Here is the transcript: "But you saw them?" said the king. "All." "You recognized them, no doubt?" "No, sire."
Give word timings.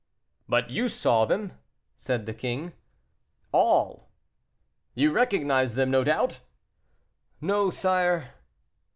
"But 0.49 0.71
you 0.71 0.89
saw 0.89 1.25
them?" 1.25 1.59
said 1.95 2.25
the 2.25 2.33
king. 2.33 2.73
"All." 3.51 4.09
"You 4.95 5.11
recognized 5.11 5.75
them, 5.75 5.91
no 5.91 6.03
doubt?" 6.03 6.39
"No, 7.39 7.69
sire." 7.69 8.33